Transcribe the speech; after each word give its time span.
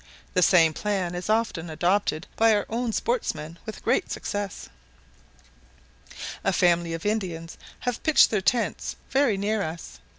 The 0.33 0.41
same 0.41 0.73
plan 0.73 1.13
is 1.13 1.29
often 1.29 1.69
adopted 1.69 2.25
by 2.35 2.55
our 2.55 2.65
own 2.69 2.91
sportsmen 2.91 3.59
with 3.67 3.83
great 3.83 4.11
success. 4.11 4.67
A 6.43 6.51
family 6.51 6.95
of 6.95 7.05
Indians 7.05 7.55
have 7.81 8.01
pitched 8.01 8.31
their 8.31 8.41
tents 8.41 8.95
very 9.11 9.37
near 9.37 9.61
us. 9.61 9.99